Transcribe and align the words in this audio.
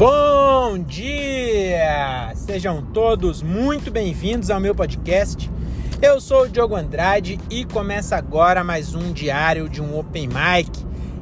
Bom 0.00 0.78
dia! 0.78 2.32
Sejam 2.34 2.80
todos 2.80 3.42
muito 3.42 3.90
bem-vindos 3.90 4.48
ao 4.50 4.58
meu 4.58 4.74
podcast. 4.74 5.50
Eu 6.00 6.18
sou 6.22 6.44
o 6.44 6.48
Diogo 6.48 6.74
Andrade 6.74 7.38
e 7.50 7.66
começa 7.66 8.16
agora 8.16 8.64
mais 8.64 8.94
um 8.94 9.12
diário 9.12 9.68
de 9.68 9.82
um 9.82 9.98
Open 9.98 10.26
Mic. 10.26 10.70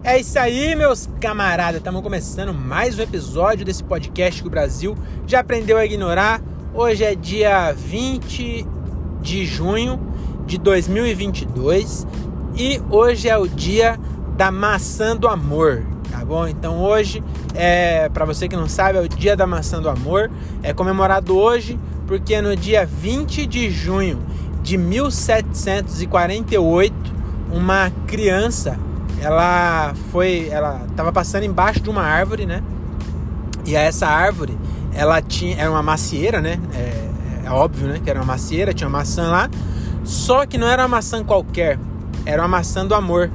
É 0.05 0.21
isso 0.21 0.39
aí, 0.39 0.77
meus 0.77 1.09
camaradas. 1.21 1.79
Estamos 1.79 2.03
começando 2.03 2.55
mais 2.55 2.97
um 2.97 3.03
episódio 3.03 3.65
desse 3.67 3.83
podcast 3.83 4.41
que 4.41 4.47
o 4.47 4.51
Brasil 4.53 4.97
já 5.27 5.41
aprendeu 5.41 5.77
a 5.77 5.85
ignorar. 5.85 6.41
Hoje 6.73 7.03
é 7.03 7.17
dia 7.17 7.73
20 7.73 8.65
de 9.21 9.45
junho 9.45 9.99
de 10.47 10.57
2022 10.57 12.07
e 12.57 12.81
hoje 12.89 13.29
é 13.29 13.37
o 13.37 13.49
dia 13.49 13.99
da 14.37 14.53
maçã 14.53 15.17
do 15.17 15.27
amor 15.27 15.98
bom? 16.29 16.47
Então 16.47 16.81
hoje, 16.83 17.25
é, 17.55 18.11
para 18.11 18.27
você 18.27 18.47
que 18.47 18.55
não 18.55 18.69
sabe, 18.69 18.99
é 18.99 19.01
o 19.01 19.09
Dia 19.09 19.35
da 19.35 19.47
Maçã 19.47 19.81
do 19.81 19.89
Amor. 19.89 20.31
É 20.63 20.75
comemorado 20.75 21.35
hoje 21.37 21.81
porque 22.07 22.41
no 22.43 22.55
dia 22.55 22.87
20 22.87 23.47
de 23.47 23.71
junho 23.71 24.21
de 24.63 24.77
1748, 24.77 26.95
uma 27.51 27.91
criança, 28.07 28.79
ela 29.21 29.95
foi, 30.13 30.49
ela 30.51 30.83
estava 30.91 31.11
passando 31.11 31.45
embaixo 31.45 31.81
de 31.81 31.89
uma 31.89 32.03
árvore, 32.03 32.45
né? 32.45 32.63
E 33.65 33.75
essa 33.75 34.07
árvore, 34.07 34.59
ela 34.93 35.23
tinha, 35.23 35.57
era 35.57 35.71
uma 35.71 35.83
macieira, 35.83 36.43
né? 36.43 36.61
É, 36.75 37.09
é 37.47 37.51
óbvio, 37.51 37.89
né? 37.89 37.99
Que 38.05 38.11
era 38.11 38.21
uma 38.21 38.27
macieira, 38.27 38.75
tinha 38.75 38.87
uma 38.87 38.99
maçã 38.99 39.29
lá. 39.29 39.49
Só 40.05 40.45
que 40.45 40.59
não 40.59 40.69
era 40.69 40.83
uma 40.83 40.89
maçã 40.89 41.25
qualquer, 41.25 41.79
era 42.27 42.43
uma 42.43 42.49
maçã 42.49 42.87
do 42.87 42.95
amor 42.95 43.31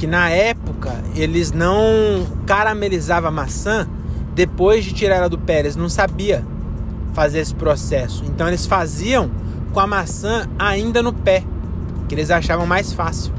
que 0.00 0.06
na 0.06 0.30
época 0.30 0.59
eles 1.14 1.52
não 1.52 2.26
caramelizavam 2.46 3.28
a 3.28 3.32
maçã 3.32 3.88
depois 4.34 4.84
de 4.84 4.92
tirar 4.92 5.16
ela 5.16 5.28
do 5.28 5.38
pé, 5.38 5.60
eles 5.60 5.76
não 5.76 5.88
sabia 5.88 6.44
fazer 7.12 7.40
esse 7.40 7.54
processo. 7.54 8.24
Então 8.26 8.48
eles 8.48 8.66
faziam 8.66 9.30
com 9.72 9.80
a 9.80 9.86
maçã 9.86 10.48
ainda 10.58 11.02
no 11.02 11.12
pé, 11.12 11.44
que 12.08 12.14
eles 12.14 12.30
achavam 12.30 12.66
mais 12.66 12.92
fácil, 12.92 13.32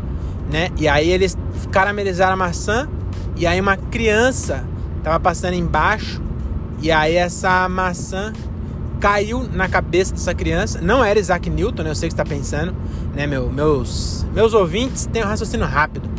né? 0.52 0.70
E 0.78 0.88
aí 0.88 1.10
eles 1.10 1.38
caramelizaram 1.72 2.34
a 2.34 2.38
maçã 2.38 2.88
e 3.36 3.48
aí 3.48 3.60
uma 3.60 3.78
criança 3.78 4.64
estava 4.98 5.20
passando 5.20 5.56
embaixo 5.56 6.22
e 6.82 6.92
aí 6.92 7.16
essa 7.16 7.68
maçã 7.70 8.34
caiu 9.00 9.48
na 9.52 9.68
cabeça 9.68 10.14
dessa 10.14 10.34
criança. 10.34 10.80
Não 10.80 11.04
era 11.04 11.20
Isaac 11.20 11.50
Newton, 11.50 11.84
né? 11.84 11.90
Eu 11.90 11.96
sei 11.96 12.08
que 12.08 12.14
está 12.14 12.24
pensando, 12.24 12.76
né? 13.16 13.26
Meu, 13.26 13.50
meus 13.50 14.26
meus 14.34 14.54
ouvintes 14.54 15.06
têm 15.08 15.24
um 15.24 15.28
raciocínio 15.28 15.66
rápido. 15.66 16.10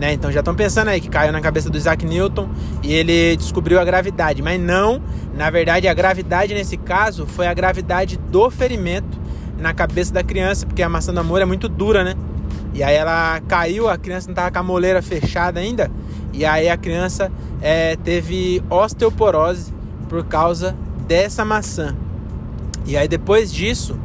Né? 0.00 0.14
Então 0.14 0.32
já 0.32 0.40
estão 0.40 0.54
pensando 0.54 0.88
aí 0.88 0.98
que 0.98 1.10
caiu 1.10 1.30
na 1.30 1.42
cabeça 1.42 1.68
do 1.68 1.76
Isaac 1.76 2.06
Newton 2.06 2.48
e 2.82 2.90
ele 2.90 3.36
descobriu 3.36 3.78
a 3.78 3.84
gravidade, 3.84 4.40
mas 4.40 4.58
não, 4.58 5.02
na 5.36 5.50
verdade 5.50 5.86
a 5.86 5.92
gravidade 5.92 6.54
nesse 6.54 6.78
caso 6.78 7.26
foi 7.26 7.46
a 7.46 7.52
gravidade 7.52 8.16
do 8.16 8.50
ferimento 8.50 9.20
na 9.58 9.74
cabeça 9.74 10.10
da 10.10 10.22
criança, 10.22 10.64
porque 10.64 10.82
a 10.82 10.88
maçã 10.88 11.12
do 11.12 11.20
amor 11.20 11.42
é 11.42 11.44
muito 11.44 11.68
dura, 11.68 12.02
né? 12.02 12.14
E 12.72 12.82
aí 12.82 12.94
ela 12.96 13.42
caiu, 13.46 13.90
a 13.90 13.98
criança 13.98 14.28
não 14.28 14.32
estava 14.32 14.50
com 14.50 14.58
a 14.58 14.62
moleira 14.62 15.02
fechada 15.02 15.60
ainda, 15.60 15.90
e 16.32 16.46
aí 16.46 16.70
a 16.70 16.78
criança 16.78 17.30
é, 17.60 17.94
teve 17.96 18.62
osteoporose 18.70 19.74
por 20.08 20.24
causa 20.24 20.74
dessa 21.06 21.44
maçã. 21.44 21.94
E 22.86 22.96
aí 22.96 23.06
depois 23.06 23.52
disso 23.52 24.00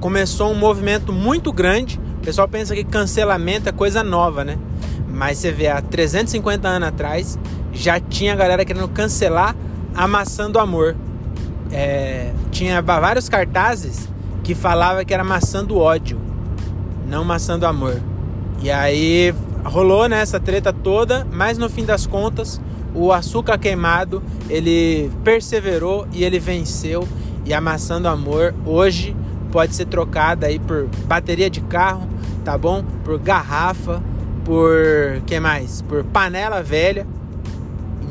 começou 0.00 0.50
um 0.50 0.56
movimento 0.56 1.12
muito 1.12 1.52
grande. 1.52 2.00
O 2.16 2.24
pessoal 2.24 2.48
pensa 2.48 2.74
que 2.74 2.82
cancelamento 2.82 3.68
é 3.68 3.72
coisa 3.72 4.02
nova, 4.02 4.44
né? 4.44 4.58
Mas 5.18 5.38
você 5.38 5.50
vê, 5.50 5.66
há 5.66 5.82
350 5.82 6.68
anos 6.68 6.88
atrás, 6.88 7.36
já 7.72 7.98
tinha 7.98 8.36
galera 8.36 8.64
querendo 8.64 8.86
cancelar 8.86 9.52
a 9.92 10.06
maçã 10.06 10.48
do 10.48 10.60
amor. 10.60 10.94
É, 11.72 12.32
tinha 12.52 12.80
vários 12.80 13.28
cartazes 13.28 14.08
que 14.44 14.54
falava 14.54 15.04
que 15.04 15.12
era 15.12 15.24
maçã 15.24 15.64
do 15.64 15.76
ódio, 15.76 16.20
não 17.04 17.24
maçã 17.24 17.58
do 17.58 17.66
amor. 17.66 18.00
E 18.62 18.70
aí 18.70 19.34
rolou 19.64 20.08
né, 20.08 20.20
essa 20.20 20.38
treta 20.38 20.72
toda, 20.72 21.26
mas 21.32 21.58
no 21.58 21.68
fim 21.68 21.84
das 21.84 22.06
contas, 22.06 22.60
o 22.94 23.12
açúcar 23.12 23.58
queimado, 23.58 24.22
ele 24.48 25.10
perseverou 25.24 26.06
e 26.12 26.22
ele 26.22 26.38
venceu. 26.38 27.06
E 27.44 27.52
a 27.52 27.60
maçã 27.60 28.00
do 28.00 28.06
amor 28.06 28.54
hoje 28.64 29.16
pode 29.50 29.74
ser 29.74 29.86
trocada 29.86 30.46
aí 30.46 30.60
por 30.60 30.86
bateria 31.06 31.50
de 31.50 31.60
carro, 31.60 32.08
tá 32.44 32.56
bom? 32.56 32.84
Por 33.04 33.18
garrafa, 33.18 34.00
por 34.48 35.20
que 35.26 35.38
mais? 35.38 35.82
Por 35.82 36.02
panela 36.04 36.62
velha. 36.62 37.06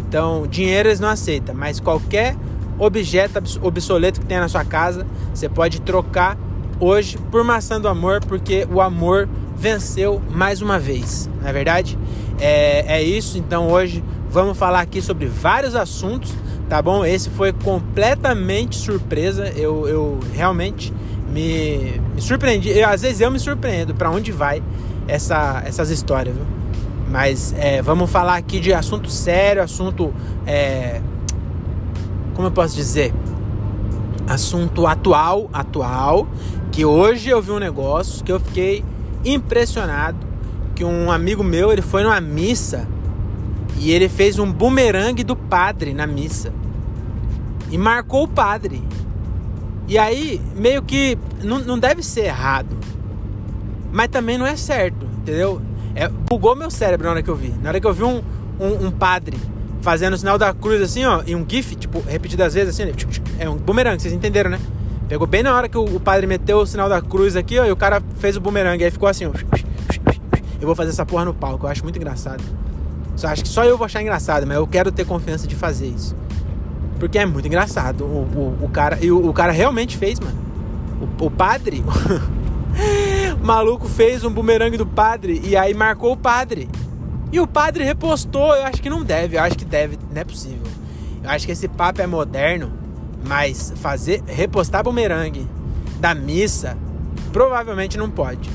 Então, 0.07 0.45
dinheiro 0.45 0.87
eles 0.87 0.99
não 0.99 1.09
aceitam, 1.09 1.55
mas 1.55 1.79
qualquer 1.79 2.35
objeto 2.77 3.41
obsoleto 3.63 4.21
que 4.21 4.27
tenha 4.27 4.41
na 4.41 4.47
sua 4.47 4.63
casa, 4.63 5.05
você 5.33 5.49
pode 5.49 5.81
trocar 5.81 6.37
hoje 6.79 7.17
por 7.31 7.43
maçã 7.43 7.81
do 7.81 7.87
amor, 7.87 8.23
porque 8.23 8.67
o 8.71 8.79
amor 8.79 9.27
venceu 9.57 10.21
mais 10.29 10.61
uma 10.61 10.77
vez, 10.77 11.27
não 11.41 11.49
é 11.49 11.51
verdade? 11.51 11.97
É, 12.39 12.99
é 12.99 13.01
isso, 13.01 13.39
então 13.39 13.71
hoje 13.71 14.03
vamos 14.29 14.55
falar 14.55 14.81
aqui 14.81 15.01
sobre 15.01 15.25
vários 15.25 15.73
assuntos, 15.75 16.31
tá 16.69 16.79
bom? 16.83 17.03
Esse 17.03 17.31
foi 17.31 17.51
completamente 17.51 18.75
surpresa, 18.75 19.51
eu, 19.55 19.87
eu 19.87 20.19
realmente 20.33 20.93
me, 21.33 21.99
me 22.13 22.21
surpreendi, 22.21 22.69
eu, 22.69 22.87
às 22.87 23.01
vezes 23.01 23.21
eu 23.21 23.31
me 23.31 23.39
surpreendo 23.39 23.95
para 23.95 24.11
onde 24.11 24.31
vai 24.31 24.61
essa, 25.07 25.63
essas 25.65 25.89
histórias, 25.89 26.35
viu? 26.35 26.45
Mas 27.09 27.53
é, 27.57 27.81
vamos 27.81 28.09
falar 28.11 28.35
aqui 28.35 28.59
de 28.59 28.73
assunto 28.73 29.09
sério, 29.09 29.63
assunto. 29.63 30.13
É, 30.45 31.01
como 32.33 32.47
eu 32.47 32.51
posso 32.51 32.75
dizer? 32.75 33.13
Assunto 34.27 34.85
atual, 34.85 35.49
atual. 35.53 36.27
Que 36.71 36.83
hoje 36.83 37.29
eu 37.29 37.41
vi 37.41 37.51
um 37.51 37.59
negócio 37.59 38.23
que 38.23 38.31
eu 38.31 38.39
fiquei 38.39 38.83
impressionado. 39.23 40.17
Que 40.75 40.83
um 40.83 41.09
amigo 41.09 41.43
meu 41.43 41.71
ele 41.71 41.81
foi 41.81 42.03
numa 42.03 42.19
missa 42.19 42.87
e 43.79 43.91
ele 43.91 44.09
fez 44.09 44.37
um 44.37 44.51
bumerangue 44.51 45.23
do 45.23 45.35
padre 45.35 45.93
na 45.93 46.05
missa 46.05 46.51
e 47.71 47.77
marcou 47.77 48.23
o 48.23 48.27
padre. 48.27 48.83
E 49.87 49.97
aí, 49.97 50.41
meio 50.55 50.81
que 50.81 51.17
não, 51.41 51.59
não 51.59 51.79
deve 51.79 52.03
ser 52.03 52.25
errado 52.25 52.77
mas 53.97 54.09
também 54.09 54.37
não 54.37 54.45
é 54.45 54.55
certo, 54.55 55.07
entendeu? 55.17 55.59
É, 55.95 56.07
bugou 56.07 56.55
meu 56.55 56.69
cérebro 56.69 57.05
na 57.05 57.13
hora 57.13 57.23
que 57.23 57.29
eu 57.31 57.35
vi. 57.35 57.51
Na 57.63 57.69
hora 57.69 57.81
que 57.81 57.87
eu 57.87 57.91
vi 57.91 58.03
um, 58.03 58.21
um, 58.59 58.85
um 58.85 58.91
padre 58.91 59.35
fazendo 59.81 60.13
o 60.13 60.17
sinal 60.19 60.37
da 60.37 60.53
cruz 60.53 60.79
assim, 60.83 61.03
ó, 61.03 61.23
e 61.25 61.35
um 61.35 61.43
gif, 61.49 61.75
tipo, 61.75 61.99
repetidas 62.01 62.53
vezes 62.53 62.79
assim, 62.79 62.93
é 63.39 63.49
um 63.49 63.55
bumerangue, 63.55 63.99
vocês 63.99 64.13
entenderam, 64.13 64.51
né? 64.51 64.59
Pegou 65.09 65.25
bem 65.25 65.41
na 65.41 65.55
hora 65.55 65.67
que 65.67 65.79
o, 65.79 65.83
o, 65.83 65.99
padre 65.99 66.27
meteu 66.27 66.59
o 66.59 66.65
sinal 66.67 66.87
da 66.87 67.01
cruz 67.01 67.35
aqui, 67.35 67.57
ó, 67.57 67.65
e 67.65 67.71
o 67.71 67.75
cara 67.75 67.99
fez 68.19 68.37
o 68.37 68.39
bumerangue, 68.39 68.83
aí 68.83 68.91
ficou 68.91 69.09
assim, 69.09 69.25
ó. 69.25 69.31
Eu 70.61 70.67
vou 70.67 70.75
fazer 70.75 70.91
essa 70.91 71.03
porra 71.03 71.25
no 71.25 71.33
palco, 71.33 71.65
eu 71.65 71.71
acho 71.71 71.81
muito 71.81 71.97
engraçado. 71.97 72.43
Só 73.15 73.29
acho 73.29 73.41
que 73.41 73.49
só 73.49 73.63
eu 73.63 73.79
vou 73.79 73.85
achar 73.85 73.99
engraçado, 73.99 74.45
mas 74.45 74.57
eu 74.57 74.67
quero 74.67 74.91
ter 74.91 75.05
confiança 75.05 75.47
de 75.47 75.55
fazer 75.55 75.87
isso. 75.87 76.15
Porque 76.99 77.17
é 77.17 77.25
muito 77.25 77.47
engraçado. 77.47 78.03
O, 78.03 78.57
o, 78.61 78.65
o 78.65 78.69
cara, 78.69 78.99
e 79.01 79.11
o, 79.11 79.27
o 79.27 79.33
cara 79.33 79.51
realmente 79.51 79.97
fez, 79.97 80.19
mano. 80.19 80.37
O, 81.19 81.31
padre, 81.31 81.83
maluco 83.41 83.87
fez 83.87 84.23
um 84.23 84.31
bumerangue 84.31 84.77
do 84.77 84.85
padre 84.85 85.41
e 85.43 85.55
aí 85.55 85.73
marcou 85.73 86.13
o 86.13 86.17
padre. 86.17 86.69
E 87.31 87.39
o 87.39 87.47
padre 87.47 87.83
repostou. 87.83 88.55
Eu 88.55 88.65
acho 88.65 88.81
que 88.81 88.89
não 88.89 89.03
deve, 89.03 89.37
eu 89.37 89.41
acho 89.41 89.57
que 89.57 89.65
deve, 89.65 89.97
não 90.11 90.21
é 90.21 90.23
possível. 90.23 90.67
Eu 91.23 91.29
acho 91.29 91.45
que 91.45 91.51
esse 91.51 91.67
papo 91.67 92.01
é 92.01 92.07
moderno, 92.07 92.71
mas 93.25 93.73
fazer 93.77 94.23
repostar 94.25 94.83
bumerangue 94.83 95.47
da 95.99 96.15
missa 96.15 96.77
provavelmente 97.31 97.97
não 97.97 98.09
pode. 98.09 98.49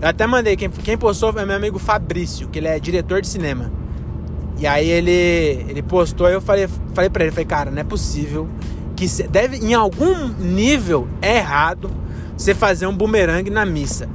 Eu 0.00 0.08
até 0.08 0.26
mandei, 0.26 0.56
quem, 0.56 0.70
quem 0.70 0.96
postou 0.96 1.32
foi 1.32 1.44
meu 1.44 1.56
amigo 1.56 1.78
Fabrício, 1.78 2.48
que 2.48 2.58
ele 2.58 2.68
é 2.68 2.78
diretor 2.78 3.20
de 3.20 3.26
cinema. 3.26 3.72
E 4.58 4.66
aí 4.66 4.88
ele, 4.88 5.10
ele 5.68 5.82
postou, 5.82 6.28
eu 6.28 6.40
falei, 6.40 6.68
falei 6.94 7.10
pra 7.10 7.24
ele, 7.24 7.32
falei, 7.32 7.46
cara, 7.46 7.70
não 7.70 7.80
é 7.80 7.84
possível 7.84 8.48
que 8.94 9.06
deve, 9.28 9.58
em 9.58 9.74
algum 9.74 10.28
nível 10.28 11.06
é 11.22 11.36
errado 11.36 11.90
você 12.36 12.54
fazer 12.54 12.86
um 12.86 12.96
bumerangue 12.96 13.50
na 13.50 13.64
missa. 13.64 14.08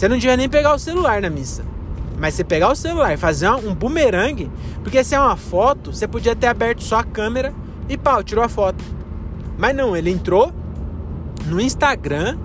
Você 0.00 0.08
não 0.08 0.16
devia 0.16 0.34
nem 0.34 0.48
pegar 0.48 0.74
o 0.74 0.78
celular 0.78 1.20
na 1.20 1.28
missa. 1.28 1.62
Mas 2.18 2.32
você 2.32 2.42
pegar 2.42 2.72
o 2.72 2.74
celular 2.74 3.12
e 3.12 3.18
fazer 3.18 3.50
um 3.50 3.74
bumerangue, 3.74 4.50
porque 4.82 5.04
se 5.04 5.14
é 5.14 5.20
uma 5.20 5.36
foto, 5.36 5.92
você 5.92 6.08
podia 6.08 6.34
ter 6.34 6.46
aberto 6.46 6.82
só 6.82 7.00
a 7.00 7.04
câmera 7.04 7.52
e 7.86 7.98
pau, 7.98 8.24
tirou 8.24 8.42
a 8.42 8.48
foto. 8.48 8.82
Mas 9.58 9.76
não, 9.76 9.94
ele 9.94 10.08
entrou 10.08 10.54
no 11.44 11.60
Instagram 11.60 12.38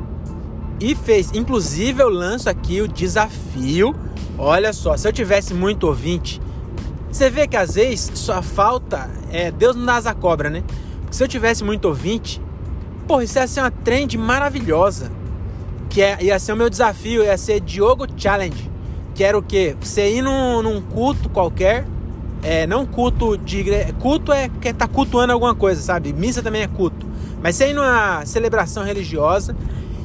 e 0.82 0.94
fez. 0.96 1.32
Inclusive, 1.34 2.04
eu 2.04 2.10
lanço 2.10 2.50
aqui 2.50 2.82
o 2.82 2.90
desafio. 2.90 3.96
Olha 4.38 4.74
só, 4.74 4.98
se 4.98 5.08
eu 5.08 5.14
tivesse 5.14 5.54
muito 5.54 5.88
ouvinte, 5.88 6.42
você 7.10 7.30
vê 7.30 7.48
que 7.48 7.56
às 7.56 7.76
vezes 7.76 8.12
só 8.16 8.42
falta. 8.42 9.10
É, 9.32 9.50
Deus 9.50 9.78
não 9.78 9.86
dá 9.86 9.96
asa 9.96 10.14
cobra, 10.14 10.50
né? 10.50 10.62
Se 11.10 11.24
eu 11.24 11.28
tivesse 11.30 11.64
muito 11.64 11.86
ouvinte, 11.86 12.42
Porra, 13.08 13.24
isso 13.24 13.38
ia 13.38 13.48
ser 13.48 13.62
uma 13.62 13.72
trend 13.72 14.18
maravilhosa. 14.18 15.12
Que 15.96 16.02
é, 16.02 16.18
ia 16.20 16.38
ser 16.38 16.52
o 16.52 16.58
meu 16.58 16.70
desafio, 16.70 17.24
ia 17.24 17.38
ser 17.38 17.62
Diogo 17.62 18.06
Challenge. 18.18 18.70
Que 19.14 19.24
era 19.24 19.38
o 19.38 19.42
quê? 19.42 19.78
Você 19.80 20.18
ir 20.18 20.22
num, 20.22 20.62
num 20.62 20.82
culto 20.82 21.30
qualquer 21.30 21.86
é, 22.44 22.68
não 22.68 22.86
culto 22.86 23.38
de 23.38 23.60
igreja. 23.60 23.94
Culto 23.94 24.34
é 24.34 24.50
que 24.50 24.74
tá 24.74 24.90
cultuando 24.90 25.32
alguma 25.32 25.56
coisa, 25.56 25.82
sabe? 25.82 26.12
Missa 26.12 26.44
também 26.44 26.64
é 26.64 26.68
culto. 26.68 27.08
Mas 27.42 27.56
você 27.56 27.70
ir 27.70 27.74
numa 27.74 28.26
celebração 28.26 28.84
religiosa 28.84 29.56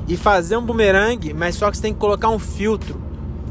e 0.06 0.16
fazer 0.16 0.56
um 0.56 0.62
bumerangue, 0.62 1.34
mas 1.34 1.56
só 1.56 1.68
que 1.68 1.76
você 1.76 1.82
tem 1.82 1.92
que 1.92 1.98
colocar 1.98 2.28
um 2.28 2.38
filtro, 2.38 3.00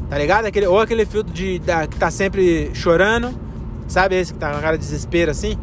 tá 0.08 0.16
ligado? 0.16 0.46
Aquele, 0.46 0.66
ou 0.66 0.80
aquele 0.80 1.04
filtro 1.04 1.34
de, 1.34 1.58
da, 1.58 1.86
que 1.86 1.98
tá 1.98 2.10
sempre 2.10 2.70
chorando, 2.72 3.38
sabe? 3.86 4.18
Esse 4.18 4.32
que 4.32 4.38
tá 4.38 4.50
com 4.50 4.62
cara 4.62 4.78
de 4.78 4.82
desespero 4.82 5.30
assim. 5.30 5.58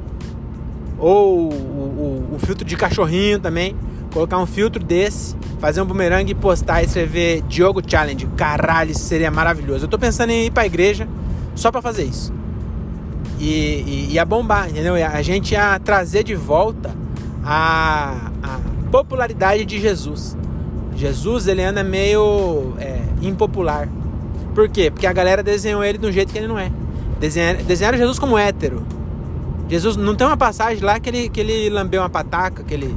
Ou 1.00 1.52
o, 1.52 1.54
o, 1.54 2.36
o 2.36 2.40
filtro 2.46 2.64
de 2.64 2.78
cachorrinho 2.78 3.40
também. 3.40 3.76
Colocar 4.13 4.38
um 4.39 4.45
filtro 4.45 4.83
desse, 4.83 5.36
fazer 5.59 5.81
um 5.81 5.86
bumerangue 5.86 6.31
e 6.31 6.36
postar 6.36 6.81
e 6.81 6.86
escrever 6.86 7.42
Diogo 7.44 7.81
Challenge. 7.86 8.27
Caralho, 8.38 8.92
isso 8.92 9.01
seria 9.01 9.30
maravilhoso. 9.30 9.86
Eu 9.86 9.89
tô 9.89 10.00
pensando 10.00 10.31
em 10.31 10.45
ir 10.45 10.51
pra 10.51 10.65
igreja 10.65 11.07
só 11.56 11.71
pra 11.71 11.81
fazer 11.81 12.04
isso. 12.04 12.33
E, 13.39 14.07
e, 14.09 14.13
e 14.13 14.19
a 14.19 14.25
bombar, 14.25 14.69
entendeu? 14.69 14.95
A 14.95 15.21
gente 15.21 15.51
ia 15.51 15.80
trazer 15.80 16.24
de 16.24 16.36
volta 16.36 16.95
a, 17.44 18.31
a 18.42 18.59
popularidade 18.92 19.65
de 19.65 19.80
Jesus. 19.80 20.36
Jesus, 20.95 21.48
ele 21.48 21.63
anda 21.63 21.83
meio 21.83 22.74
é, 22.80 23.00
impopular. 23.21 23.88
Por 24.56 24.68
quê? 24.68 24.89
Porque 24.89 25.06
a 25.06 25.13
galera 25.13 25.44
desenhou 25.44 25.83
ele 25.83 26.06
um 26.06 26.12
jeito 26.12 26.33
que 26.33 26.39
ele 26.39 26.48
não 26.48 26.57
é. 26.57 26.71
Desenharam, 27.19 27.63
desenharam 27.63 27.98
Jesus 27.98 28.18
como 28.18 28.38
hétero. 28.38 28.83
Jesus 29.69 29.95
não 29.95 30.15
tem 30.15 30.25
uma 30.25 30.38
passagem 30.38 30.83
lá 30.83 31.00
que 31.00 31.09
ele, 31.09 31.30
que 31.30 31.39
ele 31.39 31.69
lambeu 31.69 32.01
uma 32.01 32.09
pataca, 32.09 32.63
que 32.63 32.74
ele 32.74 32.95